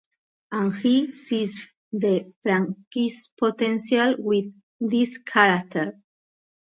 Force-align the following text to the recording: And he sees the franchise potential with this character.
And 0.51 0.75
he 0.75 1.11
sees 1.11 1.61
the 1.91 2.33
franchise 2.41 3.29
potential 3.37 4.15
with 4.17 4.47
this 4.79 5.19
character. 5.19 5.95